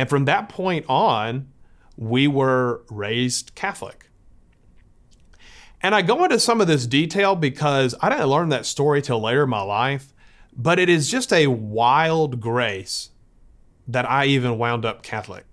And 0.00 0.08
from 0.08 0.24
that 0.24 0.48
point 0.48 0.86
on, 0.88 1.48
we 1.94 2.26
were 2.26 2.80
raised 2.88 3.54
Catholic. 3.54 4.08
And 5.82 5.94
I 5.94 6.00
go 6.00 6.24
into 6.24 6.38
some 6.38 6.62
of 6.62 6.66
this 6.66 6.86
detail 6.86 7.36
because 7.36 7.94
I 8.00 8.08
didn't 8.08 8.28
learn 8.28 8.48
that 8.48 8.64
story 8.64 9.02
till 9.02 9.20
later 9.20 9.42
in 9.42 9.50
my 9.50 9.60
life, 9.60 10.14
but 10.56 10.78
it 10.78 10.88
is 10.88 11.10
just 11.10 11.34
a 11.34 11.48
wild 11.48 12.40
grace 12.40 13.10
that 13.86 14.10
I 14.10 14.24
even 14.24 14.56
wound 14.56 14.86
up 14.86 15.02
Catholic. 15.02 15.44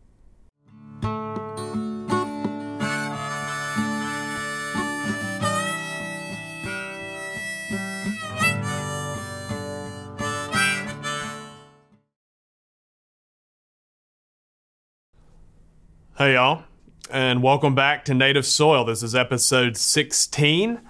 Hey, 16.17 16.33
y'all, 16.33 16.63
and 17.11 17.43
welcome 17.43 17.75
back 17.75 18.03
to 18.05 18.15
Native 18.15 18.43
Soil. 18.43 18.83
This 18.83 19.03
is 19.03 19.13
episode 19.13 19.77
16. 19.77 20.81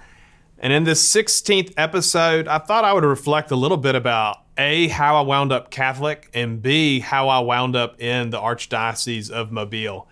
And 0.58 0.72
in 0.72 0.86
this 0.86 1.06
16th 1.14 1.74
episode, 1.76 2.48
I 2.48 2.60
thought 2.60 2.86
I 2.86 2.94
would 2.94 3.04
reflect 3.04 3.52
a 3.52 3.58
little 3.58 3.76
bit 3.76 3.94
about 3.94 4.38
A, 4.58 4.88
how 4.88 5.18
I 5.18 5.22
wound 5.26 5.52
up 5.52 5.70
Catholic, 5.70 6.30
and 6.34 6.62
B, 6.62 7.02
how 7.02 7.28
I 7.28 7.40
wound 7.40 7.76
up 7.76 8.00
in 8.02 8.30
the 8.30 8.40
Archdiocese 8.40 9.30
of 9.30 9.52
Mobile. 9.52 10.08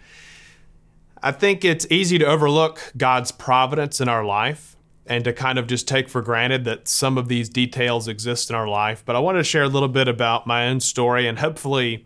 I 1.24 1.32
think 1.32 1.64
it's 1.64 1.88
easy 1.90 2.18
to 2.18 2.26
overlook 2.26 2.92
God's 2.98 3.32
providence 3.32 4.02
in 4.02 4.10
our 4.10 4.26
life 4.26 4.76
and 5.06 5.24
to 5.24 5.32
kind 5.32 5.58
of 5.58 5.68
just 5.68 5.88
take 5.88 6.10
for 6.10 6.22
granted 6.22 6.66
that 6.66 6.90
some 6.90 7.18
of 7.18 7.30
these 7.30 7.48
details 7.48 8.10
exist 8.10 8.50
in 8.50 8.56
our 8.58 8.68
life. 8.68 9.02
But 9.06 9.16
I 9.16 9.20
wanted 9.20 9.38
to 9.38 9.46
share 9.46 9.64
a 9.64 9.70
little 9.70 9.88
bit 9.88 10.10
about 10.10 10.46
my 10.46 10.68
own 10.68 10.82
story 10.82 11.26
and 11.26 11.40
hopefully 11.40 12.06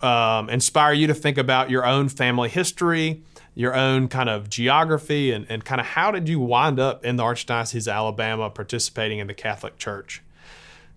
um, 0.00 0.50
inspire 0.50 0.92
you 0.92 1.06
to 1.06 1.14
think 1.14 1.38
about 1.38 1.70
your 1.70 1.86
own 1.86 2.08
family 2.08 2.48
history, 2.48 3.22
your 3.54 3.74
own 3.74 4.08
kind 4.08 4.28
of 4.28 4.50
geography, 4.50 5.32
and, 5.32 5.46
and 5.48 5.64
kind 5.64 5.80
of 5.80 5.86
how 5.86 6.10
did 6.10 6.28
you 6.28 6.38
wind 6.38 6.78
up 6.78 7.04
in 7.04 7.16
the 7.16 7.22
Archdiocese 7.22 7.86
of 7.86 7.94
Alabama 7.94 8.50
participating 8.50 9.18
in 9.18 9.26
the 9.26 9.34
Catholic 9.34 9.78
Church. 9.78 10.22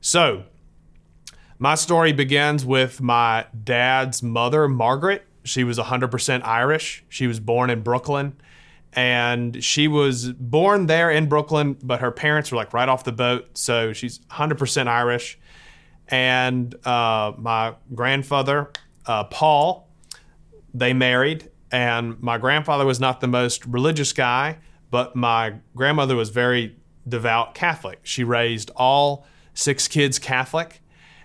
So, 0.02 0.44
my 1.58 1.76
story 1.76 2.14
begins 2.14 2.66
with 2.66 3.02
my 3.02 3.46
dad's 3.64 4.23
mother, 4.23 4.68
Margaret. 4.70 5.26
She 5.44 5.66
was 5.66 5.78
100% 5.78 6.44
Irish. 6.45 7.04
She 7.10 7.28
was 7.28 7.40
born 7.42 7.70
in 7.70 7.82
Brooklyn. 7.82 8.38
And 8.94 9.64
she 9.64 9.88
was 9.88 10.32
born 10.32 10.88
there 10.88 11.12
in 11.12 11.28
Brooklyn, 11.28 11.78
but 11.84 12.00
her 12.00 12.12
parents 12.12 12.52
were 12.52 12.56
like 12.56 12.73
right 12.73 12.90
off 12.90 13.04
the 13.04 13.12
boat. 13.12 13.58
So 13.58 13.94
she's 13.94 14.20
100% 14.32 14.88
Irish. 14.88 15.38
And 16.08 16.73
uh, 16.88 17.34
my 17.38 17.76
grandfather 17.94 18.72
uh, 19.10 19.24
Paul, 19.24 19.90
they 20.72 20.94
married, 20.94 21.50
and 21.72 22.22
my 22.22 22.38
grandfather 22.38 22.86
was 22.86 23.00
not 23.00 23.22
the 23.22 23.28
most 23.28 23.66
religious 23.66 24.14
guy, 24.14 24.60
but 24.92 25.16
my 25.16 25.56
grandmother 25.76 26.16
was 26.16 26.30
very 26.30 26.76
devout 27.08 27.56
Catholic. 27.56 28.02
She 28.04 28.24
raised 28.24 28.70
all 28.76 29.26
six 29.56 29.88
kids 29.88 30.20
Catholic. 30.20 30.82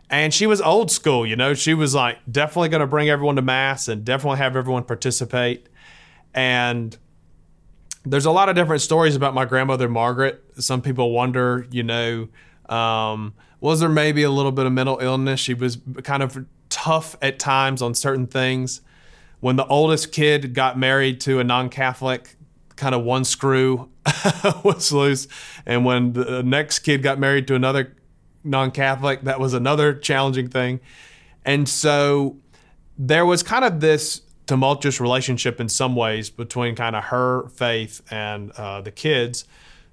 And 0.09 0.33
she 0.33 0.47
was 0.47 0.63
old 0.63 0.91
school, 0.91 1.27
you 1.27 1.37
know. 1.37 1.53
She 1.53 1.75
was 1.75 1.95
like 1.95 2.19
definitely 2.31 2.71
going 2.71 2.81
to 2.81 2.87
bring 2.87 3.11
everyone 3.11 3.37
to 3.37 3.43
mass 3.43 3.87
and 3.89 4.03
definitely 4.03 4.39
have 4.39 4.57
everyone 4.57 4.85
participate. 4.85 5.69
And 6.33 6.97
there's 8.07 8.27
a 8.27 8.31
lot 8.31 8.48
of 8.48 8.55
different 8.55 8.81
stories 8.81 9.15
about 9.15 9.35
my 9.35 9.45
grandmother 9.45 9.91
Margaret. 9.91 10.43
Some 10.59 10.81
people 10.81 11.11
wonder, 11.11 11.67
you 11.71 11.83
know, 11.83 12.29
um, 12.69 13.35
was 13.61 13.81
there 13.81 13.89
maybe 13.91 14.23
a 14.23 14.31
little 14.31 14.53
bit 14.53 14.65
of 14.65 14.73
mental 14.73 14.98
illness? 15.01 15.41
She 15.41 15.53
was 15.53 15.79
kind 16.03 16.23
of 16.23 16.47
tough 16.85 17.17
at 17.23 17.39
times 17.39 17.81
on 17.81 17.95
certain 17.95 18.27
things. 18.27 18.83
When 19.41 19.57
the 19.57 19.67
oldest 19.67 20.13
kid 20.13 20.53
got 20.53 20.79
married 20.79 21.19
to 21.23 21.41
a 21.41 21.45
non 21.45 21.71
Catholic, 21.71 22.37
kind 22.77 22.95
of 22.95 23.03
one 23.05 23.25
screw 23.25 23.89
was 24.65 24.93
loose. 24.93 25.27
And 25.65 25.87
when 25.87 26.13
the 26.13 26.42
next 26.42 26.81
kid 26.81 27.03
got 27.03 27.19
married 27.19 27.47
to 27.48 27.55
another 27.55 27.97
non 28.42 28.70
Catholic, 28.70 29.23
that 29.23 29.41
was 29.41 29.55
another 29.55 29.95
challenging 29.95 30.48
thing. 30.48 30.81
And 31.45 31.67
so 31.67 32.36
there 32.98 33.25
was 33.25 33.42
kind 33.42 33.64
of 33.64 33.81
this 33.81 34.20
tumultuous 34.47 35.01
relationship 35.01 35.61
in 35.61 35.70
some 35.70 35.97
ways 35.97 36.29
between 36.29 36.75
kind 36.75 36.95
of 36.95 37.05
her 37.05 37.48
faith 37.48 38.03
and 38.11 38.51
uh, 38.53 38.83
the 38.83 38.91
kids. 38.91 39.47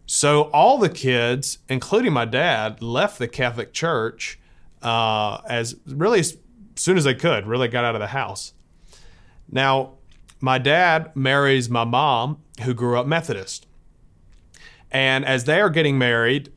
So 0.05 0.49
all 0.51 0.77
the 0.77 0.89
kids, 0.89 1.59
including 1.69 2.11
my 2.11 2.25
dad, 2.25 2.81
left 2.81 3.17
the 3.17 3.29
Catholic 3.29 3.71
Church 3.71 4.37
uh, 4.81 5.39
as 5.47 5.77
really 5.87 6.23
soon 6.75 6.97
as 6.97 7.03
they 7.03 7.13
could, 7.13 7.47
really 7.47 7.67
got 7.67 7.83
out 7.83 7.95
of 7.95 8.01
the 8.01 8.07
house. 8.07 8.53
Now, 9.49 9.93
my 10.39 10.57
dad 10.57 11.15
marries 11.15 11.69
my 11.69 11.83
mom, 11.83 12.41
who 12.63 12.73
grew 12.73 12.99
up 12.99 13.05
Methodist. 13.05 13.67
And 14.91 15.23
as 15.23 15.45
they 15.45 15.61
are 15.61 15.69
getting 15.69 15.97
married, 15.97 16.51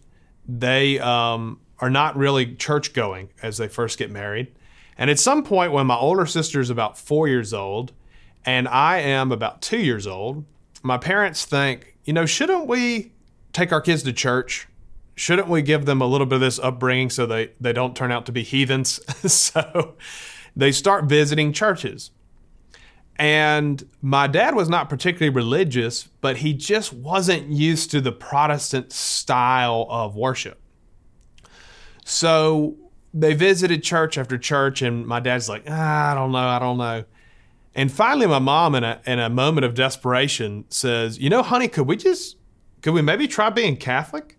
they 0.46 0.98
um, 0.98 1.60
are 1.78 1.90
not 1.90 2.16
really 2.16 2.54
church 2.54 2.92
going 2.92 3.30
as 3.42 3.58
they 3.58 3.68
first 3.68 3.98
get 3.98 4.10
married. 4.10 4.52
And 4.96 5.10
at 5.10 5.18
some 5.18 5.42
point, 5.42 5.72
when 5.72 5.86
my 5.86 5.96
older 5.96 6.26
sister 6.26 6.60
is 6.60 6.70
about 6.70 6.98
four 6.98 7.28
years 7.28 7.52
old 7.52 7.92
and 8.44 8.68
I 8.68 8.98
am 8.98 9.32
about 9.32 9.60
two 9.60 9.78
years 9.78 10.06
old, 10.06 10.44
my 10.82 10.98
parents 10.98 11.44
think, 11.44 11.96
you 12.04 12.12
know, 12.12 12.26
shouldn't 12.26 12.66
we 12.66 13.12
take 13.52 13.72
our 13.72 13.80
kids 13.80 14.02
to 14.04 14.12
church? 14.12 14.68
Shouldn't 15.14 15.48
we 15.48 15.62
give 15.62 15.86
them 15.86 16.00
a 16.00 16.06
little 16.06 16.26
bit 16.26 16.36
of 16.36 16.40
this 16.40 16.58
upbringing 16.58 17.10
so 17.10 17.26
they, 17.26 17.52
they 17.60 17.72
don't 17.72 17.96
turn 17.96 18.10
out 18.10 18.26
to 18.26 18.32
be 18.32 18.42
heathens? 18.42 19.00
so 19.32 19.94
they 20.56 20.72
start 20.72 21.04
visiting 21.04 21.52
churches. 21.52 22.10
And 23.16 23.88
my 24.02 24.26
dad 24.26 24.56
was 24.56 24.68
not 24.68 24.88
particularly 24.88 25.34
religious, 25.34 26.08
but 26.20 26.38
he 26.38 26.52
just 26.52 26.92
wasn't 26.92 27.48
used 27.48 27.92
to 27.92 28.00
the 28.00 28.10
Protestant 28.10 28.92
style 28.92 29.86
of 29.88 30.16
worship. 30.16 30.60
So 32.04 32.76
they 33.12 33.34
visited 33.34 33.84
church 33.84 34.18
after 34.18 34.36
church, 34.36 34.82
and 34.82 35.06
my 35.06 35.20
dad's 35.20 35.48
like, 35.48 35.62
ah, 35.68 36.10
I 36.10 36.14
don't 36.14 36.32
know, 36.32 36.38
I 36.38 36.58
don't 36.58 36.76
know. 36.76 37.04
And 37.76 37.90
finally, 37.90 38.26
my 38.26 38.40
mom, 38.40 38.74
in 38.74 38.84
a, 38.84 39.00
in 39.06 39.18
a 39.18 39.28
moment 39.28 39.64
of 39.64 39.74
desperation, 39.74 40.64
says, 40.68 41.18
You 41.18 41.28
know, 41.30 41.42
honey, 41.42 41.68
could 41.68 41.86
we 41.86 41.96
just, 41.96 42.36
could 42.82 42.94
we 42.94 43.02
maybe 43.02 43.26
try 43.26 43.50
being 43.50 43.76
Catholic? 43.76 44.38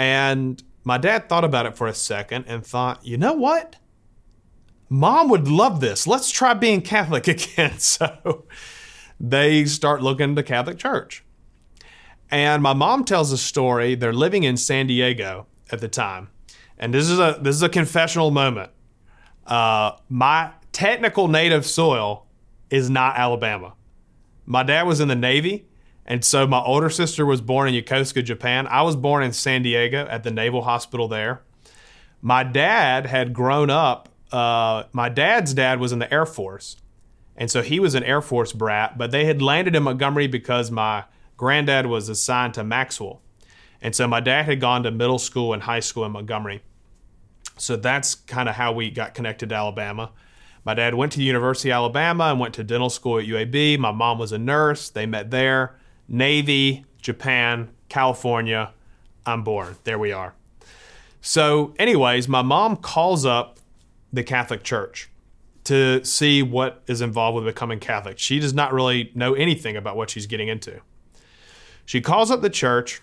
And 0.00 0.62
my 0.82 0.96
dad 0.96 1.28
thought 1.28 1.44
about 1.44 1.66
it 1.66 1.76
for 1.76 1.86
a 1.86 1.92
second 1.92 2.46
and 2.48 2.64
thought, 2.64 3.04
you 3.04 3.18
know 3.18 3.34
what? 3.34 3.76
Mom 4.88 5.28
would 5.28 5.46
love 5.46 5.80
this. 5.80 6.06
Let's 6.06 6.30
try 6.30 6.54
being 6.54 6.80
Catholic 6.80 7.28
again. 7.28 7.78
So 7.78 8.46
they 9.20 9.66
start 9.66 10.02
looking 10.02 10.34
to 10.36 10.42
Catholic 10.42 10.78
Church. 10.78 11.22
And 12.30 12.62
my 12.62 12.72
mom 12.72 13.04
tells 13.04 13.30
a 13.30 13.36
story. 13.36 13.94
They're 13.94 14.14
living 14.14 14.42
in 14.42 14.56
San 14.56 14.86
Diego 14.86 15.46
at 15.70 15.82
the 15.82 15.88
time. 15.88 16.30
And 16.78 16.94
this 16.94 17.10
is 17.10 17.18
a 17.18 17.38
this 17.38 17.54
is 17.54 17.62
a 17.62 17.68
confessional 17.68 18.30
moment. 18.30 18.70
Uh, 19.46 19.96
my 20.08 20.52
technical 20.72 21.28
native 21.28 21.66
soil 21.66 22.26
is 22.70 22.88
not 22.88 23.18
Alabama. 23.18 23.74
My 24.46 24.62
dad 24.62 24.84
was 24.84 25.00
in 25.00 25.08
the 25.08 25.14
Navy 25.14 25.66
and 26.10 26.24
so 26.24 26.44
my 26.44 26.58
older 26.58 26.90
sister 26.90 27.24
was 27.24 27.40
born 27.40 27.72
in 27.72 27.84
Yokosuka, 27.84 28.24
Japan. 28.24 28.66
I 28.66 28.82
was 28.82 28.96
born 28.96 29.22
in 29.22 29.32
San 29.32 29.62
Diego 29.62 30.08
at 30.10 30.24
the 30.24 30.32
Naval 30.32 30.62
Hospital 30.62 31.06
there. 31.06 31.42
My 32.20 32.42
dad 32.42 33.06
had 33.06 33.32
grown 33.32 33.70
up, 33.70 34.08
uh, 34.32 34.82
my 34.92 35.08
dad's 35.08 35.54
dad 35.54 35.78
was 35.78 35.92
in 35.92 36.00
the 36.00 36.12
Air 36.12 36.26
Force. 36.26 36.78
And 37.36 37.48
so 37.48 37.62
he 37.62 37.78
was 37.78 37.94
an 37.94 38.02
Air 38.02 38.20
Force 38.20 38.52
brat, 38.52 38.98
but 38.98 39.12
they 39.12 39.24
had 39.24 39.40
landed 39.40 39.76
in 39.76 39.84
Montgomery 39.84 40.26
because 40.26 40.68
my 40.72 41.04
granddad 41.36 41.86
was 41.86 42.08
assigned 42.08 42.54
to 42.54 42.64
Maxwell. 42.64 43.22
And 43.80 43.94
so 43.94 44.08
my 44.08 44.18
dad 44.18 44.46
had 44.46 44.60
gone 44.60 44.82
to 44.82 44.90
middle 44.90 45.20
school 45.20 45.52
and 45.52 45.62
high 45.62 45.78
school 45.78 46.04
in 46.04 46.10
Montgomery. 46.10 46.64
So 47.56 47.76
that's 47.76 48.16
kind 48.16 48.48
of 48.48 48.56
how 48.56 48.72
we 48.72 48.90
got 48.90 49.14
connected 49.14 49.50
to 49.50 49.54
Alabama. 49.54 50.10
My 50.64 50.74
dad 50.74 50.96
went 50.96 51.12
to 51.12 51.18
the 51.18 51.24
University 51.24 51.70
of 51.70 51.74
Alabama 51.74 52.24
and 52.24 52.40
went 52.40 52.54
to 52.54 52.64
dental 52.64 52.90
school 52.90 53.20
at 53.20 53.26
UAB. 53.26 53.78
My 53.78 53.92
mom 53.92 54.18
was 54.18 54.32
a 54.32 54.38
nurse. 54.38 54.90
They 54.90 55.06
met 55.06 55.30
there. 55.30 55.76
Navy, 56.10 56.84
Japan, 57.00 57.70
California. 57.88 58.72
I'm 59.24 59.44
born. 59.44 59.76
There 59.84 59.98
we 59.98 60.12
are. 60.12 60.34
So, 61.22 61.72
anyways, 61.78 62.28
my 62.28 62.42
mom 62.42 62.76
calls 62.76 63.24
up 63.24 63.58
the 64.12 64.24
Catholic 64.24 64.62
Church 64.64 65.08
to 65.64 66.04
see 66.04 66.42
what 66.42 66.82
is 66.88 67.00
involved 67.00 67.36
with 67.36 67.44
becoming 67.44 67.78
Catholic. 67.78 68.18
She 68.18 68.40
does 68.40 68.52
not 68.52 68.72
really 68.72 69.12
know 69.14 69.34
anything 69.34 69.76
about 69.76 69.96
what 69.96 70.10
she's 70.10 70.26
getting 70.26 70.48
into. 70.48 70.80
She 71.84 72.00
calls 72.00 72.30
up 72.30 72.40
the 72.40 72.50
church, 72.50 73.00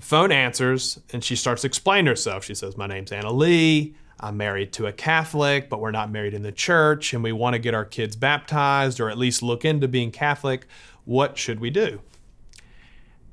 phone 0.00 0.30
answers, 0.30 1.00
and 1.12 1.24
she 1.24 1.34
starts 1.34 1.64
explaining 1.64 2.06
herself. 2.06 2.44
She 2.44 2.54
says, 2.54 2.76
My 2.76 2.86
name's 2.86 3.10
Anna 3.10 3.32
Lee. 3.32 3.94
I'm 4.20 4.36
married 4.36 4.72
to 4.74 4.86
a 4.86 4.92
Catholic, 4.92 5.68
but 5.68 5.80
we're 5.80 5.90
not 5.90 6.10
married 6.10 6.34
in 6.34 6.42
the 6.42 6.52
church, 6.52 7.12
and 7.12 7.22
we 7.22 7.32
want 7.32 7.54
to 7.54 7.58
get 7.58 7.74
our 7.74 7.84
kids 7.84 8.14
baptized 8.14 9.00
or 9.00 9.10
at 9.10 9.18
least 9.18 9.42
look 9.42 9.64
into 9.64 9.88
being 9.88 10.10
Catholic. 10.10 10.66
What 11.04 11.38
should 11.38 11.60
we 11.60 11.70
do? 11.70 12.00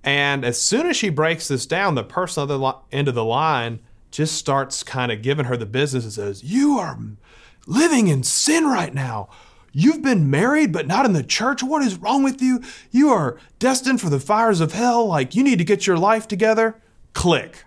And 0.03 0.43
as 0.43 0.61
soon 0.61 0.87
as 0.87 0.97
she 0.97 1.09
breaks 1.09 1.47
this 1.47 1.65
down, 1.65 1.95
the 1.95 2.03
person 2.03 2.43
on 2.43 2.47
the 2.47 2.75
end 2.91 3.07
of 3.07 3.15
the 3.15 3.25
line 3.25 3.79
just 4.09 4.35
starts 4.35 4.83
kind 4.83 5.11
of 5.11 5.21
giving 5.21 5.45
her 5.45 5.55
the 5.55 5.65
business 5.65 6.03
and 6.03 6.13
says, 6.13 6.43
You 6.43 6.77
are 6.79 6.97
living 7.67 8.07
in 8.07 8.23
sin 8.23 8.65
right 8.65 8.93
now. 8.93 9.29
You've 9.73 10.01
been 10.01 10.29
married, 10.29 10.73
but 10.73 10.87
not 10.87 11.05
in 11.05 11.13
the 11.13 11.23
church. 11.23 11.63
What 11.63 11.81
is 11.81 11.95
wrong 11.95 12.23
with 12.23 12.41
you? 12.41 12.61
You 12.91 13.09
are 13.09 13.37
destined 13.57 14.01
for 14.01 14.09
the 14.09 14.19
fires 14.19 14.59
of 14.59 14.73
hell. 14.73 15.07
Like, 15.07 15.33
you 15.33 15.43
need 15.43 15.59
to 15.59 15.63
get 15.63 15.87
your 15.87 15.97
life 15.97 16.27
together. 16.27 16.81
Click. 17.13 17.63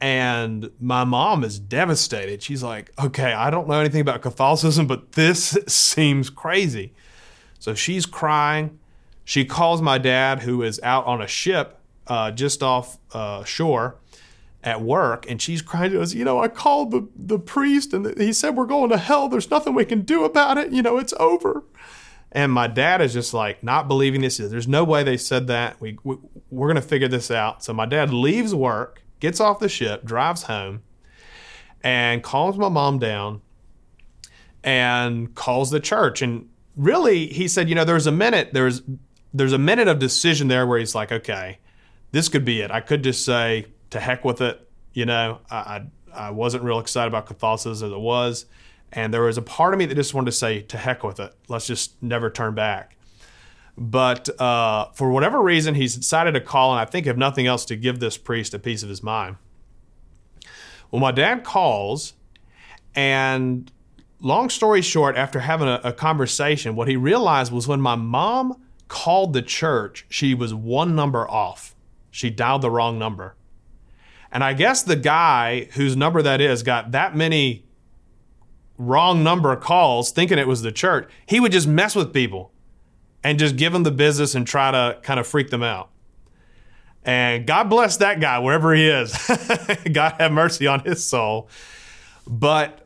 And 0.00 0.72
my 0.80 1.04
mom 1.04 1.44
is 1.44 1.60
devastated. 1.60 2.42
She's 2.42 2.64
like, 2.64 2.90
okay, 2.98 3.32
I 3.32 3.50
don't 3.50 3.68
know 3.68 3.78
anything 3.78 4.00
about 4.00 4.22
Catholicism, 4.22 4.88
but 4.88 5.12
this 5.12 5.56
seems 5.68 6.30
crazy. 6.30 6.92
So 7.62 7.74
she's 7.74 8.06
crying. 8.06 8.80
She 9.24 9.44
calls 9.44 9.80
my 9.80 9.96
dad, 9.96 10.40
who 10.40 10.62
is 10.62 10.80
out 10.82 11.06
on 11.06 11.22
a 11.22 11.28
ship 11.28 11.78
uh, 12.08 12.32
just 12.32 12.60
off 12.60 12.98
uh, 13.12 13.44
shore 13.44 13.98
at 14.64 14.80
work, 14.80 15.30
and 15.30 15.40
she's 15.40 15.62
crying 15.62 15.92
to 15.92 16.02
us, 16.02 16.12
you 16.12 16.24
know, 16.24 16.40
I 16.40 16.48
called 16.48 16.90
the, 16.90 17.08
the 17.14 17.38
priest 17.38 17.94
and 17.94 18.18
he 18.18 18.32
said, 18.32 18.56
we're 18.56 18.66
going 18.66 18.90
to 18.90 18.98
hell. 18.98 19.28
There's 19.28 19.48
nothing 19.48 19.74
we 19.74 19.84
can 19.84 20.00
do 20.00 20.24
about 20.24 20.58
it. 20.58 20.72
You 20.72 20.82
know, 20.82 20.98
it's 20.98 21.14
over. 21.20 21.62
And 22.32 22.50
my 22.50 22.66
dad 22.66 23.00
is 23.00 23.12
just 23.12 23.32
like 23.32 23.62
not 23.62 23.86
believing 23.86 24.22
this. 24.22 24.38
There's 24.38 24.66
no 24.66 24.82
way 24.82 25.04
they 25.04 25.16
said 25.16 25.46
that. 25.46 25.80
We, 25.80 25.98
we 26.02 26.16
we're 26.50 26.66
going 26.66 26.82
to 26.82 26.88
figure 26.88 27.06
this 27.06 27.30
out. 27.30 27.62
So 27.62 27.72
my 27.72 27.86
dad 27.86 28.12
leaves 28.12 28.56
work 28.56 29.04
gets 29.20 29.38
off 29.38 29.60
the 29.60 29.68
ship, 29.68 30.04
drives 30.04 30.42
home, 30.44 30.82
and 31.84 32.24
calms 32.24 32.58
my 32.58 32.68
mom 32.68 32.98
down 32.98 33.40
and 34.64 35.32
calls 35.36 35.70
the 35.70 35.78
church. 35.78 36.22
And 36.22 36.48
really, 36.76 37.26
he 37.26 37.48
said, 37.48 37.68
you 37.68 37.74
know, 37.74 37.84
there's 37.84 38.06
a 38.06 38.12
minute, 38.12 38.50
there's 38.52 38.82
there's 39.34 39.52
a 39.52 39.58
minute 39.58 39.88
of 39.88 39.98
decision 39.98 40.48
there 40.48 40.66
where 40.66 40.78
he's 40.78 40.94
like, 40.94 41.10
okay, 41.10 41.58
this 42.10 42.28
could 42.28 42.44
be 42.44 42.60
it. 42.60 42.70
I 42.70 42.80
could 42.80 43.02
just 43.02 43.24
say, 43.24 43.66
to 43.90 43.98
heck 43.98 44.24
with 44.24 44.40
it. 44.40 44.68
You 44.92 45.06
know, 45.06 45.40
I, 45.50 45.56
I, 45.56 45.86
I 46.12 46.30
wasn't 46.30 46.64
real 46.64 46.78
excited 46.78 47.08
about 47.08 47.26
Catholicism 47.26 47.86
as 47.86 47.92
it 47.92 47.98
was. 47.98 48.44
And 48.92 49.12
there 49.14 49.22
was 49.22 49.38
a 49.38 49.42
part 49.42 49.72
of 49.72 49.78
me 49.78 49.86
that 49.86 49.94
just 49.94 50.12
wanted 50.12 50.26
to 50.26 50.36
say, 50.36 50.60
to 50.60 50.76
heck 50.76 51.02
with 51.02 51.18
it. 51.18 51.34
Let's 51.48 51.66
just 51.66 52.02
never 52.02 52.28
turn 52.28 52.54
back. 52.54 52.96
But 53.78 54.28
uh, 54.38 54.90
for 54.92 55.10
whatever 55.10 55.40
reason, 55.40 55.74
he's 55.74 55.96
decided 55.96 56.32
to 56.34 56.42
call, 56.42 56.72
and 56.72 56.80
I 56.80 56.84
think, 56.84 57.06
if 57.06 57.16
nothing 57.16 57.46
else, 57.46 57.64
to 57.66 57.76
give 57.76 58.00
this 58.00 58.18
priest 58.18 58.52
a 58.52 58.58
piece 58.58 58.82
of 58.82 58.90
his 58.90 59.02
mind. 59.02 59.36
Well, 60.90 61.00
my 61.00 61.10
dad 61.10 61.42
calls, 61.42 62.12
and 62.94 63.72
long 64.22 64.48
story 64.48 64.80
short, 64.80 65.16
after 65.16 65.40
having 65.40 65.68
a, 65.68 65.80
a 65.84 65.92
conversation, 65.92 66.74
what 66.74 66.88
he 66.88 66.96
realized 66.96 67.52
was 67.52 67.68
when 67.68 67.80
my 67.80 67.96
mom 67.96 68.62
called 68.88 69.32
the 69.32 69.42
church, 69.42 70.06
she 70.08 70.34
was 70.34 70.54
one 70.54 70.94
number 70.94 71.28
off. 71.30 71.74
She 72.10 72.30
dialed 72.30 72.62
the 72.62 72.70
wrong 72.70 72.98
number. 72.98 73.36
And 74.30 74.42
I 74.42 74.54
guess 74.54 74.82
the 74.82 74.96
guy 74.96 75.68
whose 75.72 75.96
number 75.96 76.22
that 76.22 76.40
is 76.40 76.62
got 76.62 76.92
that 76.92 77.14
many 77.14 77.64
wrong 78.78 79.22
number 79.22 79.54
calls 79.56 80.10
thinking 80.10 80.38
it 80.38 80.48
was 80.48 80.62
the 80.62 80.72
church. 80.72 81.10
He 81.26 81.38
would 81.38 81.52
just 81.52 81.68
mess 81.68 81.94
with 81.94 82.12
people 82.12 82.52
and 83.22 83.38
just 83.38 83.56
give 83.56 83.72
them 83.72 83.82
the 83.82 83.90
business 83.90 84.34
and 84.34 84.46
try 84.46 84.70
to 84.70 84.98
kind 85.02 85.20
of 85.20 85.26
freak 85.26 85.50
them 85.50 85.62
out. 85.62 85.90
And 87.04 87.46
God 87.46 87.64
bless 87.64 87.96
that 87.98 88.20
guy 88.20 88.38
wherever 88.38 88.74
he 88.74 88.88
is. 88.88 89.12
God 89.92 90.14
have 90.18 90.32
mercy 90.32 90.66
on 90.66 90.80
his 90.80 91.04
soul. 91.04 91.48
But 92.26 92.81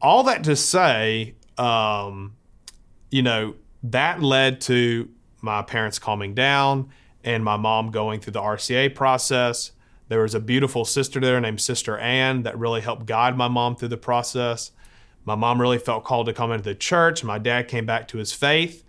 all 0.00 0.24
that 0.24 0.44
to 0.44 0.56
say, 0.56 1.34
um, 1.56 2.36
you 3.10 3.22
know, 3.22 3.54
that 3.82 4.22
led 4.22 4.60
to 4.62 5.08
my 5.40 5.62
parents 5.62 5.98
calming 5.98 6.34
down 6.34 6.90
and 7.24 7.44
my 7.44 7.56
mom 7.56 7.90
going 7.90 8.20
through 8.20 8.32
the 8.32 8.40
RCIA 8.40 8.94
process. 8.94 9.72
There 10.08 10.22
was 10.22 10.34
a 10.34 10.40
beautiful 10.40 10.84
sister 10.84 11.20
there 11.20 11.40
named 11.40 11.60
Sister 11.60 11.98
Ann 11.98 12.42
that 12.42 12.58
really 12.58 12.80
helped 12.80 13.06
guide 13.06 13.36
my 13.36 13.48
mom 13.48 13.76
through 13.76 13.88
the 13.88 13.96
process. 13.96 14.72
My 15.24 15.34
mom 15.34 15.60
really 15.60 15.78
felt 15.78 16.04
called 16.04 16.26
to 16.26 16.32
come 16.32 16.50
into 16.52 16.64
the 16.64 16.74
church. 16.74 17.22
My 17.22 17.38
dad 17.38 17.68
came 17.68 17.84
back 17.84 18.08
to 18.08 18.18
his 18.18 18.32
faith 18.32 18.84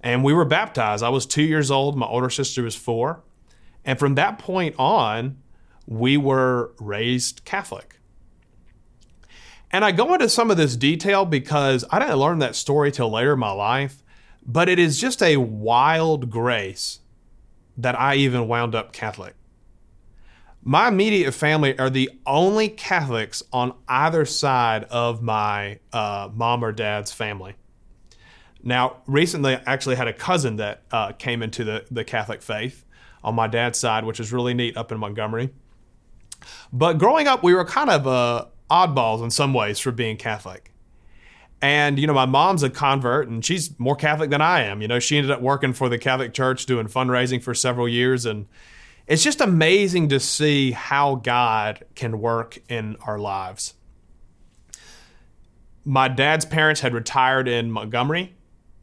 and 0.00 0.22
we 0.22 0.32
were 0.32 0.44
baptized. 0.44 1.02
I 1.02 1.08
was 1.08 1.26
two 1.26 1.42
years 1.42 1.70
old. 1.70 1.96
My 1.96 2.06
older 2.06 2.30
sister 2.30 2.62
was 2.62 2.76
four. 2.76 3.22
And 3.84 3.98
from 3.98 4.14
that 4.14 4.38
point 4.38 4.74
on, 4.78 5.38
we 5.86 6.16
were 6.16 6.72
raised 6.78 7.44
Catholic. 7.44 7.98
And 9.72 9.84
I 9.84 9.92
go 9.92 10.12
into 10.12 10.28
some 10.28 10.50
of 10.50 10.58
this 10.58 10.76
detail 10.76 11.24
because 11.24 11.84
I 11.90 11.98
didn't 11.98 12.18
learn 12.18 12.40
that 12.40 12.54
story 12.54 12.92
till 12.92 13.10
later 13.10 13.32
in 13.32 13.38
my 13.38 13.52
life, 13.52 14.02
but 14.44 14.68
it 14.68 14.78
is 14.78 15.00
just 15.00 15.22
a 15.22 15.38
wild 15.38 16.30
grace 16.30 17.00
that 17.78 17.98
I 17.98 18.16
even 18.16 18.48
wound 18.48 18.74
up 18.74 18.92
Catholic. 18.92 19.34
My 20.62 20.88
immediate 20.88 21.32
family 21.32 21.76
are 21.78 21.90
the 21.90 22.10
only 22.26 22.68
Catholics 22.68 23.42
on 23.52 23.74
either 23.88 24.24
side 24.24 24.84
of 24.84 25.22
my 25.22 25.80
uh, 25.92 26.28
mom 26.32 26.64
or 26.64 26.70
dad's 26.70 27.10
family. 27.10 27.54
Now, 28.62 28.98
recently, 29.06 29.56
I 29.56 29.62
actually 29.66 29.96
had 29.96 30.06
a 30.06 30.12
cousin 30.12 30.56
that 30.56 30.82
uh, 30.92 31.12
came 31.12 31.42
into 31.42 31.64
the, 31.64 31.84
the 31.90 32.04
Catholic 32.04 32.42
faith 32.42 32.84
on 33.24 33.34
my 33.34 33.48
dad's 33.48 33.78
side, 33.78 34.04
which 34.04 34.20
is 34.20 34.32
really 34.32 34.54
neat 34.54 34.76
up 34.76 34.92
in 34.92 34.98
Montgomery. 34.98 35.50
But 36.72 36.98
growing 36.98 37.26
up, 37.26 37.42
we 37.42 37.54
were 37.54 37.64
kind 37.64 37.90
of 37.90 38.06
uh, 38.06 38.46
oddballs 38.72 39.22
in 39.22 39.30
some 39.30 39.52
ways 39.52 39.78
for 39.78 39.92
being 39.92 40.16
Catholic. 40.16 40.72
And, 41.60 41.98
you 41.98 42.06
know, 42.06 42.14
my 42.14 42.26
mom's 42.26 42.62
a 42.62 42.70
convert 42.70 43.28
and 43.28 43.44
she's 43.44 43.78
more 43.78 43.94
Catholic 43.94 44.30
than 44.30 44.40
I 44.40 44.62
am. 44.62 44.82
You 44.82 44.88
know, 44.88 44.98
she 44.98 45.16
ended 45.16 45.30
up 45.30 45.40
working 45.40 45.72
for 45.72 45.88
the 45.88 45.98
Catholic 45.98 46.34
Church 46.34 46.66
doing 46.66 46.88
fundraising 46.88 47.42
for 47.42 47.54
several 47.54 47.88
years. 47.88 48.26
And 48.26 48.46
it's 49.06 49.22
just 49.22 49.40
amazing 49.40 50.08
to 50.08 50.18
see 50.18 50.72
how 50.72 51.16
God 51.16 51.84
can 51.94 52.20
work 52.20 52.58
in 52.68 52.96
our 53.02 53.18
lives. 53.18 53.74
My 55.84 56.08
dad's 56.08 56.44
parents 56.44 56.80
had 56.80 56.94
retired 56.94 57.46
in 57.46 57.70
Montgomery 57.70 58.34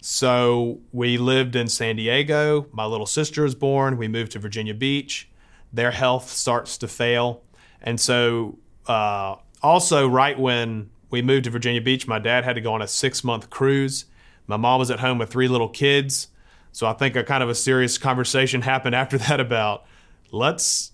so 0.01 0.80
we 0.92 1.18
lived 1.18 1.56
in 1.56 1.68
San 1.68 1.97
Diego. 1.97 2.68
My 2.71 2.85
little 2.85 3.06
sister 3.06 3.44
was 3.44 3.56
born. 3.56 3.97
We 3.97 4.07
moved 4.07 4.31
to 4.33 4.39
Virginia 4.39 4.74
Beach. 4.74 5.30
Their 5.74 5.92
health 5.92 6.30
starts 6.30 6.77
to 6.80 6.88
fail. 6.88 7.44
And 7.81 8.00
so, 8.00 8.57
uh, 8.88 9.35
also, 9.61 10.07
right 10.07 10.38
when 10.38 10.89
we 11.09 11.21
moved 11.21 11.45
to 11.45 11.50
Virginia 11.50 11.81
Beach, 11.81 12.07
my 12.07 12.19
dad 12.19 12.44
had 12.44 12.53
to 12.53 12.61
go 12.61 12.73
on 12.73 12.81
a 12.81 12.88
six 12.88 13.23
month 13.23 13.50
cruise. 13.50 14.06
My 14.47 14.57
mom 14.57 14.79
was 14.79 14.91
at 14.91 15.00
home 15.00 15.17
with 15.17 15.29
three 15.29 15.47
little 15.47 15.69
kids. 15.69 16.27
So 16.71 16.88
I 16.88 16.94
think 16.94 17.15
a 17.15 17.23
kind 17.23 17.44
of 17.44 17.50
a 17.50 17.56
serious 17.56 17.97
conversation 17.97 18.61
happened 18.63 18.95
after 18.95 19.17
that 19.17 19.39
about 19.39 19.85
let's 20.31 20.91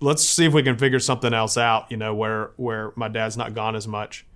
let's 0.00 0.24
see 0.24 0.46
if 0.46 0.52
we 0.52 0.62
can 0.62 0.76
figure 0.76 0.98
something 0.98 1.32
else 1.32 1.56
out, 1.56 1.90
you 1.90 1.96
know, 1.96 2.14
where 2.14 2.52
where 2.56 2.92
my 2.96 3.08
dad's 3.08 3.36
not 3.36 3.54
gone 3.54 3.76
as 3.76 3.86
much. 3.86 4.26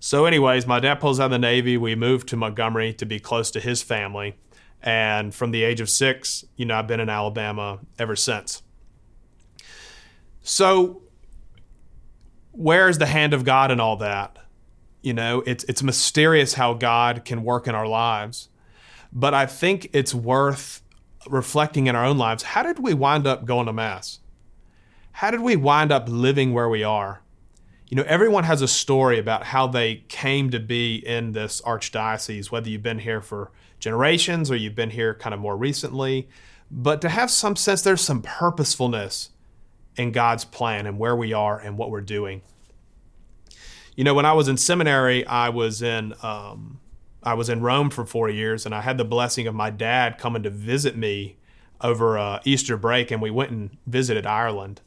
So, 0.00 0.26
anyways, 0.26 0.66
my 0.66 0.80
dad 0.80 0.96
pulls 0.96 1.18
out 1.18 1.26
of 1.26 1.30
the 1.30 1.38
Navy. 1.38 1.78
We 1.78 1.94
moved 1.94 2.28
to 2.28 2.36
Montgomery 2.36 2.92
to 2.94 3.06
be 3.06 3.18
close 3.18 3.50
to 3.52 3.60
his 3.60 3.82
family. 3.82 4.36
And 4.82 5.34
from 5.34 5.50
the 5.50 5.62
age 5.62 5.80
of 5.80 5.88
six, 5.88 6.44
you 6.56 6.66
know, 6.66 6.76
I've 6.76 6.86
been 6.86 7.00
in 7.00 7.08
Alabama 7.08 7.78
ever 7.98 8.14
since. 8.14 8.62
So, 10.42 11.00
where's 12.54 12.98
the 12.98 13.06
hand 13.06 13.34
of 13.34 13.44
God 13.44 13.70
in 13.70 13.80
all 13.80 13.96
that? 13.96 14.38
You 15.02 15.12
know, 15.12 15.42
it's, 15.46 15.64
it's 15.64 15.82
mysterious 15.82 16.54
how 16.54 16.74
God 16.74 17.24
can 17.24 17.44
work 17.44 17.68
in 17.68 17.74
our 17.74 17.86
lives. 17.86 18.48
But 19.12 19.34
I 19.34 19.46
think 19.46 19.90
it's 19.92 20.14
worth 20.14 20.82
reflecting 21.28 21.86
in 21.86 21.94
our 21.94 22.04
own 22.04 22.18
lives. 22.18 22.42
How 22.42 22.62
did 22.62 22.78
we 22.78 22.94
wind 22.94 23.26
up 23.26 23.44
going 23.44 23.66
to 23.66 23.72
Mass? 23.72 24.20
How 25.12 25.30
did 25.30 25.40
we 25.40 25.56
wind 25.56 25.92
up 25.92 26.08
living 26.08 26.52
where 26.52 26.68
we 26.68 26.82
are? 26.82 27.20
you 27.94 27.96
know, 27.96 28.08
everyone 28.08 28.42
has 28.42 28.62
a 28.62 28.66
story 28.66 29.20
about 29.20 29.44
how 29.44 29.68
they 29.68 30.02
came 30.08 30.50
to 30.50 30.58
be 30.58 30.96
in 30.96 31.30
this 31.30 31.60
archdiocese, 31.62 32.50
whether 32.50 32.68
you've 32.68 32.82
been 32.82 32.98
here 32.98 33.20
for 33.20 33.52
generations 33.78 34.50
or 34.50 34.56
you've 34.56 34.74
been 34.74 34.90
here 34.90 35.14
kind 35.14 35.32
of 35.32 35.38
more 35.38 35.56
recently. 35.56 36.28
But 36.70 37.00
to 37.02 37.08
have 37.08 37.30
some 37.30 37.56
sense 37.56 37.82
there's 37.82 38.00
some 38.00 38.22
purposefulness 38.22 39.30
in 39.96 40.12
God's 40.12 40.44
plan 40.44 40.86
and 40.86 40.98
where 40.98 41.16
we 41.16 41.32
are 41.32 41.58
and 41.58 41.76
what 41.78 41.90
we're 41.90 42.00
doing. 42.00 42.42
You 43.96 44.04
know, 44.04 44.14
when 44.14 44.26
I 44.26 44.32
was 44.32 44.48
in 44.48 44.56
seminary, 44.56 45.24
I 45.26 45.50
was 45.50 45.80
in 45.82 46.14
um, 46.22 46.80
I 47.22 47.34
was 47.34 47.48
in 47.48 47.62
Rome 47.62 47.90
for 47.90 48.04
four 48.04 48.28
years, 48.28 48.66
and 48.66 48.74
I 48.74 48.82
had 48.82 48.98
the 48.98 49.04
blessing 49.04 49.46
of 49.46 49.54
my 49.54 49.70
dad 49.70 50.18
coming 50.18 50.42
to 50.42 50.50
visit 50.50 50.96
me 50.96 51.36
over 51.80 52.18
uh, 52.18 52.40
Easter 52.44 52.76
break, 52.76 53.10
and 53.10 53.22
we 53.22 53.30
went 53.30 53.50
and 53.50 53.76
visited 53.86 54.26
Ireland. 54.26 54.80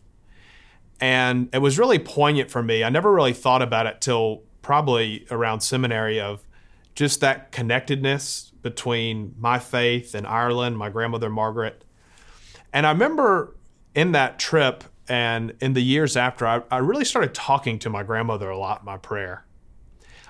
And 0.99 1.49
it 1.53 1.59
was 1.59 1.79
really 1.79 1.99
poignant 1.99 2.51
for 2.51 2.61
me. 2.61 2.83
I 2.83 2.89
never 2.89 3.11
really 3.13 3.33
thought 3.33 3.61
about 3.61 3.85
it 3.85 4.01
till 4.01 4.43
probably 4.61 5.25
around 5.31 5.61
seminary 5.61 6.19
of 6.19 6.43
just 6.95 7.21
that 7.21 7.51
connectedness 7.51 8.51
between 8.61 9.35
my 9.37 9.59
faith 9.59 10.15
and 10.15 10.25
Ireland, 10.25 10.77
my 10.77 10.89
grandmother 10.89 11.29
Margaret. 11.29 11.83
And 12.73 12.85
I 12.85 12.91
remember 12.91 13.55
in 13.95 14.11
that 14.11 14.39
trip 14.39 14.83
and 15.07 15.53
in 15.61 15.73
the 15.73 15.81
years 15.81 16.17
after, 16.17 16.45
I, 16.45 16.61
I 16.69 16.77
really 16.77 17.05
started 17.05 17.33
talking 17.33 17.79
to 17.79 17.89
my 17.89 18.03
grandmother 18.03 18.49
a 18.49 18.57
lot 18.57 18.81
in 18.81 18.85
my 18.85 18.97
prayer. 18.97 19.45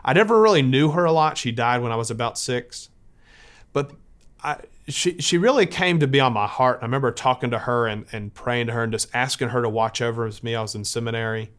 I 0.03 0.13
never 0.13 0.41
really 0.41 0.61
knew 0.61 0.91
her 0.91 1.05
a 1.05 1.11
lot. 1.11 1.37
She 1.37 1.51
died 1.51 1.81
when 1.81 1.91
I 1.91 1.95
was 1.95 2.11
about 2.11 2.37
six. 2.37 2.89
But 3.73 3.91
I, 4.43 4.61
she 4.87 5.19
she 5.19 5.37
really 5.37 5.65
came 5.65 5.99
to 5.99 6.07
be 6.07 6.19
on 6.19 6.33
my 6.33 6.47
heart. 6.47 6.79
I 6.81 6.85
remember 6.85 7.11
talking 7.11 7.51
to 7.51 7.59
her 7.59 7.87
and, 7.87 8.05
and 8.11 8.33
praying 8.33 8.67
to 8.67 8.73
her 8.73 8.83
and 8.83 8.91
just 8.91 9.13
asking 9.13 9.49
her 9.49 9.61
to 9.61 9.69
watch 9.69 10.01
over 10.01 10.31
me. 10.41 10.55
I 10.55 10.61
was 10.61 10.75
in 10.75 10.85
seminary. 10.85 11.51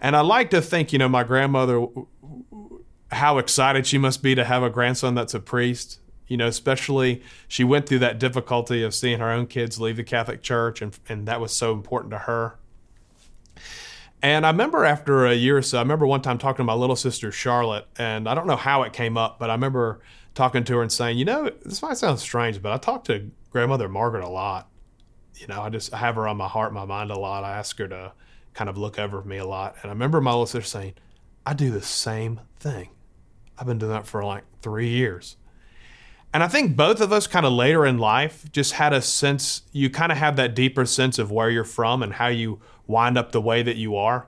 And 0.00 0.16
I 0.16 0.20
like 0.20 0.50
to 0.50 0.60
think, 0.60 0.92
you 0.92 0.98
know, 0.98 1.08
my 1.08 1.22
grandmother, 1.22 1.86
how 3.12 3.38
excited 3.38 3.86
she 3.86 3.98
must 3.98 4.22
be 4.22 4.34
to 4.34 4.44
have 4.44 4.64
a 4.64 4.70
grandson 4.70 5.14
that's 5.14 5.34
a 5.34 5.40
priest. 5.40 6.00
You 6.32 6.38
know, 6.38 6.46
especially 6.46 7.22
she 7.46 7.62
went 7.62 7.86
through 7.86 7.98
that 7.98 8.18
difficulty 8.18 8.82
of 8.82 8.94
seeing 8.94 9.18
her 9.18 9.30
own 9.30 9.46
kids 9.46 9.78
leave 9.78 9.98
the 9.98 10.02
Catholic 10.02 10.40
Church, 10.40 10.80
and, 10.80 10.98
and 11.06 11.28
that 11.28 11.42
was 11.42 11.52
so 11.52 11.74
important 11.74 12.10
to 12.12 12.20
her. 12.20 12.56
And 14.22 14.46
I 14.46 14.48
remember 14.48 14.86
after 14.86 15.26
a 15.26 15.34
year 15.34 15.58
or 15.58 15.62
so, 15.62 15.76
I 15.76 15.82
remember 15.82 16.06
one 16.06 16.22
time 16.22 16.38
talking 16.38 16.62
to 16.62 16.64
my 16.64 16.72
little 16.72 16.96
sister 16.96 17.30
Charlotte, 17.30 17.86
and 17.98 18.26
I 18.26 18.34
don't 18.34 18.46
know 18.46 18.56
how 18.56 18.82
it 18.82 18.94
came 18.94 19.18
up, 19.18 19.38
but 19.38 19.50
I 19.50 19.52
remember 19.52 20.00
talking 20.32 20.64
to 20.64 20.76
her 20.76 20.80
and 20.80 20.90
saying, 20.90 21.18
you 21.18 21.26
know, 21.26 21.50
this 21.66 21.82
might 21.82 21.98
sound 21.98 22.18
strange, 22.18 22.62
but 22.62 22.72
I 22.72 22.78
talk 22.78 23.04
to 23.04 23.30
grandmother 23.50 23.90
Margaret 23.90 24.24
a 24.24 24.30
lot. 24.30 24.70
You 25.34 25.48
know, 25.48 25.60
I 25.60 25.68
just 25.68 25.92
I 25.92 25.98
have 25.98 26.14
her 26.14 26.26
on 26.26 26.38
my 26.38 26.48
heart, 26.48 26.72
my 26.72 26.86
mind 26.86 27.10
a 27.10 27.18
lot. 27.18 27.44
I 27.44 27.58
ask 27.58 27.76
her 27.76 27.88
to 27.88 28.14
kind 28.54 28.70
of 28.70 28.78
look 28.78 28.98
over 28.98 29.22
me 29.22 29.36
a 29.36 29.44
lot. 29.44 29.76
And 29.82 29.90
I 29.90 29.92
remember 29.92 30.22
my 30.22 30.30
little 30.30 30.46
sister 30.46 30.66
saying, 30.66 30.94
I 31.44 31.52
do 31.52 31.70
the 31.70 31.82
same 31.82 32.40
thing. 32.58 32.88
I've 33.58 33.66
been 33.66 33.76
doing 33.76 33.92
that 33.92 34.06
for 34.06 34.24
like 34.24 34.44
three 34.62 34.88
years. 34.88 35.36
And 36.34 36.42
I 36.42 36.48
think 36.48 36.76
both 36.76 37.00
of 37.00 37.12
us 37.12 37.26
kind 37.26 37.44
of 37.44 37.52
later 37.52 37.84
in 37.84 37.98
life 37.98 38.50
just 38.52 38.72
had 38.74 38.92
a 38.92 39.02
sense, 39.02 39.62
you 39.72 39.90
kind 39.90 40.10
of 40.10 40.18
have 40.18 40.36
that 40.36 40.54
deeper 40.54 40.86
sense 40.86 41.18
of 41.18 41.30
where 41.30 41.50
you're 41.50 41.64
from 41.64 42.02
and 42.02 42.14
how 42.14 42.28
you 42.28 42.60
wind 42.86 43.18
up 43.18 43.32
the 43.32 43.40
way 43.40 43.62
that 43.62 43.76
you 43.76 43.96
are. 43.96 44.26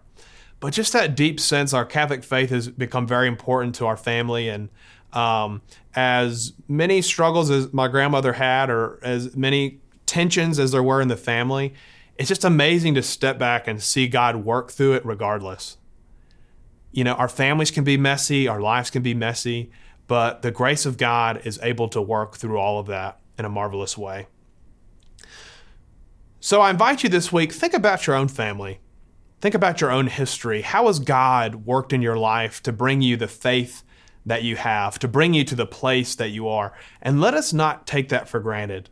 But 0.61 0.73
just 0.73 0.92
that 0.92 1.16
deep 1.16 1.40
sense, 1.40 1.73
our 1.73 1.84
Catholic 1.84 2.23
faith 2.25 2.50
has 2.50 2.68
become 2.68 3.06
very 3.06 3.26
important 3.26 3.75
to 3.76 3.87
our 3.87 3.96
family. 3.96 4.49
And 4.49 4.68
um, 5.12 5.62
as 5.94 6.52
many 6.68 7.00
struggles 7.02 7.50
as 7.50 7.73
my 7.73 7.88
grandmother 7.88 8.34
had, 8.34 8.70
or 8.70 8.99
as 9.02 9.34
many 9.34 9.80
tensions 10.06 10.58
as 10.58 10.73
there 10.73 10.82
were 10.82 11.00
in 11.00 11.08
the 11.08 11.16
family, 11.16 11.75
it's 12.18 12.28
just 12.28 12.44
amazing 12.44 12.94
to 12.94 13.02
step 13.02 13.38
back 13.38 13.66
and 13.66 13.82
see 13.82 14.08
God 14.08 14.37
work 14.37 14.70
through 14.70 14.94
it 14.94 15.04
regardless. 15.04 15.78
You 16.92 17.04
know, 17.04 17.14
our 17.14 17.28
families 17.28 17.70
can 17.70 17.84
be 17.84 17.96
messy, 17.96 18.46
our 18.46 18.61
lives 18.61 18.90
can 18.90 19.02
be 19.02 19.14
messy, 19.14 19.70
but 20.06 20.42
the 20.42 20.50
grace 20.50 20.87
of 20.87 20.96
God 20.96 21.42
is 21.44 21.58
able 21.62 21.88
to 21.88 22.02
work 22.02 22.37
through 22.37 22.58
all 22.58 22.78
of 22.78 22.87
that 22.87 23.20
in 23.38 23.44
a 23.44 23.49
marvelous 23.49 23.96
way. 23.96 24.26
So 26.40 26.61
I 26.61 26.70
invite 26.70 27.02
you 27.02 27.08
this 27.08 27.32
week, 27.32 27.52
think 27.52 27.73
about 27.73 28.06
your 28.06 28.16
own 28.16 28.28
family. 28.28 28.80
Think 29.40 29.54
about 29.54 29.80
your 29.80 29.90
own 29.90 30.06
history. 30.06 30.62
How 30.62 30.87
has 30.87 30.99
God 30.99 31.66
worked 31.66 31.92
in 31.92 32.00
your 32.00 32.16
life 32.16 32.62
to 32.62 32.73
bring 32.73 33.02
you 33.02 33.16
the 33.16 33.28
faith 33.28 33.82
that 34.25 34.42
you 34.42 34.56
have, 34.56 34.99
to 35.00 35.08
bring 35.08 35.34
you 35.34 35.44
to 35.44 35.54
the 35.54 35.66
place 35.66 36.14
that 36.14 36.30
you 36.30 36.49
are? 36.49 36.73
And 37.02 37.20
let 37.20 37.34
us 37.34 37.52
not 37.52 37.87
take 37.87 38.08
that 38.08 38.28
for 38.28 38.40
granted. 38.40 38.88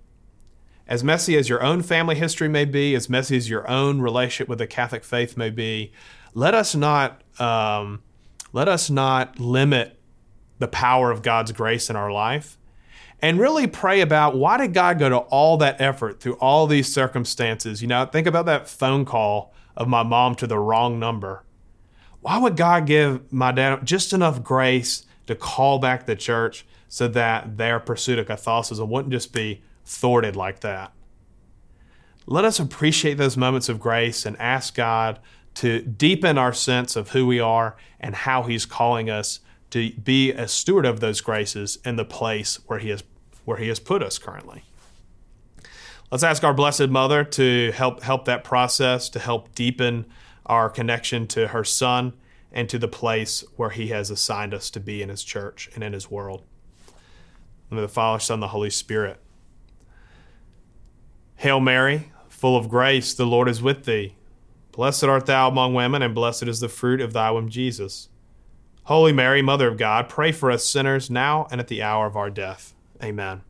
As 0.87 1.02
messy 1.02 1.38
as 1.38 1.49
your 1.49 1.62
own 1.62 1.83
family 1.83 2.16
history 2.16 2.49
may 2.49 2.66
be, 2.66 2.95
as 2.95 3.09
messy 3.09 3.37
as 3.37 3.49
your 3.49 3.66
own 3.66 4.02
relationship 4.02 4.49
with 4.49 4.59
the 4.59 4.66
Catholic 4.66 5.04
faith 5.04 5.38
may 5.38 5.49
be, 5.49 5.92
let 6.35 6.52
us 6.52 6.75
not 6.75 7.23
um, 7.38 8.02
let 8.52 8.69
us 8.69 8.90
not 8.90 9.38
limit 9.38 9.99
the 10.62 10.69
power 10.69 11.11
of 11.11 11.23
God's 11.23 11.50
grace 11.50 11.90
in 11.90 11.97
our 11.97 12.12
life 12.12 12.57
and 13.21 13.40
really 13.40 13.66
pray 13.66 14.00
about 14.00 14.37
why 14.37 14.57
did 14.57 14.73
God 14.73 14.97
go 14.97 15.09
to 15.09 15.19
all 15.19 15.57
that 15.57 15.81
effort 15.81 16.21
through 16.21 16.35
all 16.35 16.69
these 16.69 16.87
circumstances? 16.87 17.83
You 17.83 17.88
know, 17.88 18.07
think 18.07 18.28
about 18.28 18.47
that 18.47 18.69
phone 18.69 19.04
call 19.04 19.52
of 19.76 19.88
my 19.88 20.04
mom 20.04 20.37
to 20.37 20.47
the 20.47 20.61
wrong 20.61 21.00
number. 21.00 21.42
Why 22.21 22.38
would 22.38 22.57
God 22.57 22.87
give 22.87 23.33
my 23.33 23.50
dad 23.50 23.85
just 23.85 24.12
enough 24.12 24.45
grace 24.45 25.04
to 25.26 25.35
call 25.35 25.81
back 25.81 26.07
the 26.07 26.14
church 26.14 26.64
so 26.88 27.09
that 27.09 27.57
their 27.57 27.81
pursuit 27.81 28.21
of 28.21 28.26
Catholicism 28.26 28.88
wouldn't 28.88 29.12
just 29.12 29.33
be 29.33 29.62
thwarted 29.85 30.37
like 30.37 30.61
that? 30.61 30.92
Let 32.25 32.45
us 32.45 32.61
appreciate 32.61 33.14
those 33.14 33.37
moments 33.37 33.69
of 33.69 33.81
grace 33.81 34.25
and 34.25 34.37
ask 34.38 34.76
God 34.76 35.19
to 35.54 35.83
deepen 35.83 36.38
our 36.38 36.52
sense 36.52 36.95
of 36.95 37.11
who 37.11 37.26
we 37.26 37.40
are 37.40 37.75
and 37.99 38.14
how 38.14 38.45
He's 38.45 38.64
calling 38.64 39.11
us 39.11 39.40
to 39.73 39.91
be 39.93 40.33
a 40.33 40.47
steward 40.47 40.87
of 40.87 41.00
those 41.00 41.21
graces 41.21 41.79
in 41.85 41.97
the 41.97 42.05
place 42.05 42.61
where 42.67 42.79
he 42.79 42.91
has 42.91 43.02
where 43.45 43.59
he 43.59 43.69
has 43.69 43.81
put 43.81 44.02
us 44.02 44.19
currently. 44.19 44.62
Let's 46.11 46.23
ask 46.23 46.45
our 46.45 46.55
blessed 46.55 46.88
mother 46.88 47.25
to 47.25 47.73
help 47.73 48.02
help 48.02 48.26
that 48.26 48.45
process 48.45 49.09
to 49.11 49.19
help 49.19 49.55
deepen 49.55 50.07
our 50.47 50.69
connection 50.69 51.26
to 51.29 51.49
her 51.49 51.64
son 51.64 52.12
and 52.52 52.69
to 52.69 52.79
the 52.79 52.88
place 52.88 53.43
where 53.57 53.71
he 53.71 53.88
has 53.88 54.11
assigned 54.11 54.52
us 54.52 54.71
to 54.71 54.81
be 54.81 55.02
in 55.02 55.09
his 55.09 55.25
church 55.25 55.71
and 55.75 55.83
in 55.83 55.93
his 55.93 56.11
world. 56.11 56.43
In 57.71 57.79
the 57.79 57.88
Father, 57.88 58.21
Son, 58.21 58.41
the 58.41 58.49
Holy 58.49 58.69
Spirit. 58.69 59.19
Hail 61.37 61.61
Mary, 61.61 62.12
full 62.29 62.57
of 62.57 62.69
grace, 62.69 63.14
the 63.14 63.25
Lord 63.25 63.49
is 63.49 63.62
with 63.62 63.87
thee. 63.87 64.14
Blessed 64.73 65.05
art 65.05 65.25
thou 65.25 65.49
among 65.49 65.73
women, 65.73 66.02
and 66.02 66.14
blessed 66.14 66.43
is 66.43 66.61
the 66.61 66.69
fruit 66.69 67.00
of 67.00 67.14
thy 67.14 67.31
womb, 67.31 67.49
Jesus. 67.49 68.09
Holy 68.85 69.12
Mary, 69.12 69.43
Mother 69.43 69.69
of 69.69 69.79
God, 69.79 70.09
pray 70.09 70.33
for 70.33 70.51
us 70.51 70.67
sinners 70.67 71.09
now 71.09 71.47
and 71.51 71.61
at 71.61 71.69
the 71.69 71.83
hour 71.83 72.07
of 72.07 72.17
our 72.17 72.31
death. 72.31 72.75
Amen. 73.03 73.43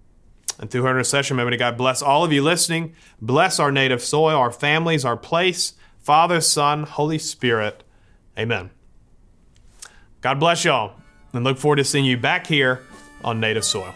And 0.59 0.71
through 0.71 0.83
her 0.83 0.91
intercession, 0.91 1.37
may 1.37 1.57
God 1.57 1.79
bless 1.79 2.03
all 2.03 2.25
of 2.25 2.33
you 2.33 2.43
listening, 2.43 2.95
bless 3.21 3.59
our 3.59 3.73
native 3.73 4.03
soil, 4.03 4.37
our 4.37 4.53
families, 4.53 5.05
our 5.05 5.17
place, 5.17 5.75
Father, 5.99 6.41
Son, 6.41 6.83
Holy 6.85 7.19
Spirit. 7.19 7.83
Amen. 8.39 8.71
God 10.21 10.39
bless 10.39 10.65
y'all, 10.65 10.97
and 11.33 11.45
look 11.45 11.59
forward 11.59 11.77
to 11.77 11.85
seeing 11.85 12.05
you 12.05 12.17
back 12.17 12.47
here 12.47 12.83
on 13.25 13.41
native 13.41 13.65
soil. 13.65 13.95